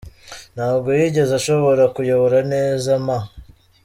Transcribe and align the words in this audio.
Ntabwo 0.55 0.87
yigeze 0.99 1.31
ashobora 1.39 1.83
kuyobora 1.95 2.37
neza 2.53 2.89
M. 3.05 3.07